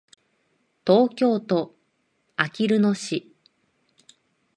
[0.83, 1.75] 東京都
[2.35, 3.35] あきる野市